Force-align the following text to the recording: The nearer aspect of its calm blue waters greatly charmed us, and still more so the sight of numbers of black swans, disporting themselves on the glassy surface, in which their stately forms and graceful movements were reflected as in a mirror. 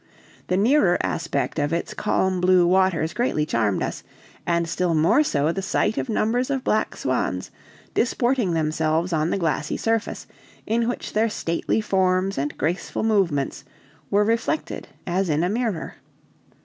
The 0.47 0.57
nearer 0.57 0.97
aspect 1.03 1.59
of 1.59 1.71
its 1.71 1.93
calm 1.93 2.41
blue 2.41 2.65
waters 2.65 3.13
greatly 3.13 3.45
charmed 3.45 3.83
us, 3.83 4.01
and 4.47 4.67
still 4.67 4.95
more 4.95 5.21
so 5.21 5.51
the 5.51 5.61
sight 5.61 5.99
of 5.99 6.09
numbers 6.09 6.49
of 6.49 6.63
black 6.63 6.97
swans, 6.97 7.51
disporting 7.93 8.55
themselves 8.55 9.13
on 9.13 9.29
the 9.29 9.37
glassy 9.37 9.77
surface, 9.77 10.25
in 10.65 10.87
which 10.87 11.13
their 11.13 11.29
stately 11.29 11.81
forms 11.81 12.39
and 12.39 12.57
graceful 12.57 13.03
movements 13.03 13.63
were 14.09 14.23
reflected 14.25 14.87
as 15.05 15.29
in 15.29 15.43
a 15.43 15.49
mirror. 15.49 15.97